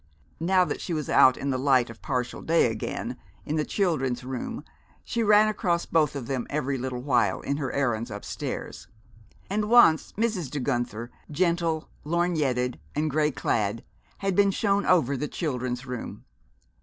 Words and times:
Now 0.39 0.65
that 0.65 0.81
she 0.81 0.93
was 0.95 1.11
out 1.11 1.37
in 1.37 1.51
the 1.51 1.59
light 1.59 1.91
of 1.91 2.01
partial 2.01 2.41
day 2.41 2.71
again, 2.71 3.17
in 3.45 3.55
the 3.57 3.63
Children's 3.63 4.23
Room, 4.23 4.63
she 5.03 5.21
ran 5.21 5.47
across 5.47 5.85
both 5.85 6.15
of 6.15 6.25
them 6.25 6.47
every 6.49 6.75
little 6.79 7.03
while 7.03 7.41
in 7.41 7.57
her 7.57 7.71
errands 7.71 8.09
upstairs; 8.09 8.87
and 9.47 9.69
once 9.69 10.11
Mrs. 10.13 10.49
De 10.49 10.59
Guenther, 10.59 11.11
gentle, 11.29 11.87
lorgnetted 12.03 12.79
and 12.95 13.11
gray 13.11 13.29
clad, 13.29 13.83
had 14.17 14.35
been 14.35 14.49
shown 14.49 14.87
over 14.87 15.15
the 15.15 15.27
Children's 15.27 15.85
Room. 15.85 16.25